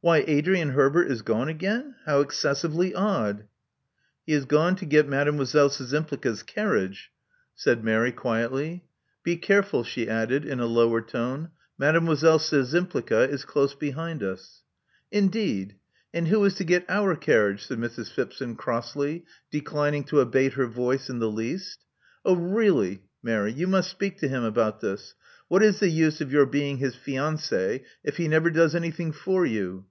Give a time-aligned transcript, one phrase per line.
[0.00, 1.94] Why Adrian Herbert is gone again!
[2.04, 3.46] How excessively odd!'
[3.98, 5.38] * He is gone to get Mdlle.
[5.38, 7.10] Szczympli^a's carriage,"
[7.66, 8.84] Love Among the Artists 199 said Mary, quietly.
[9.22, 11.50] Be careful," she added, in a lower tone:
[11.80, 12.04] Mdlle.
[12.08, 14.62] Szczympliga is close behind us."
[15.10, 15.76] Indeed!
[16.14, 18.10] And who is to get our carriage?" said Mrs.
[18.12, 21.80] Phipson, crossly, declining to abate her voice in the least.
[22.24, 25.14] Oh, really, Mary, you must speak to him about this.
[25.46, 29.44] What is the use of your being his fiancee if he never does anything for
[29.44, 29.84] you?